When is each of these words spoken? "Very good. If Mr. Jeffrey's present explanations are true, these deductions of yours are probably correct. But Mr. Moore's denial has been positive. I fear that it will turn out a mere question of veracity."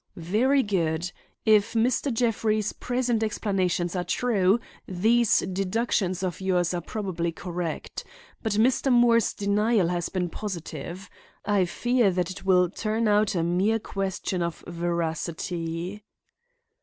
"Very 0.15 0.63
good. 0.63 1.11
If 1.45 1.73
Mr. 1.75 2.11
Jeffrey's 2.11 2.73
present 2.73 3.21
explanations 3.21 3.95
are 3.95 4.03
true, 4.03 4.59
these 4.87 5.41
deductions 5.41 6.23
of 6.23 6.41
yours 6.41 6.73
are 6.73 6.81
probably 6.81 7.31
correct. 7.31 8.03
But 8.41 8.53
Mr. 8.53 8.91
Moore's 8.91 9.31
denial 9.31 9.89
has 9.89 10.09
been 10.09 10.29
positive. 10.31 11.07
I 11.45 11.65
fear 11.65 12.09
that 12.09 12.31
it 12.31 12.43
will 12.43 12.67
turn 12.67 13.07
out 13.07 13.35
a 13.35 13.43
mere 13.43 13.77
question 13.77 14.41
of 14.41 14.63
veracity." 14.65 16.03